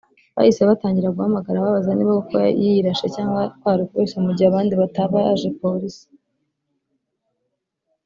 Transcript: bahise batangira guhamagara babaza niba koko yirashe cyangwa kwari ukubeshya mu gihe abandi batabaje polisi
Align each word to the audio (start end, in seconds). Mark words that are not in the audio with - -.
bahise 0.35 0.61
batangira 0.69 1.13
guhamagara 1.15 1.63
babaza 1.65 1.91
niba 1.93 2.13
koko 2.17 2.35
yirashe 2.61 3.07
cyangwa 3.15 3.41
kwari 3.59 3.79
ukubeshya 3.83 4.17
mu 4.25 4.31
gihe 4.35 4.47
abandi 4.49 4.73
batabaje 4.81 5.47
polisi 5.59 6.05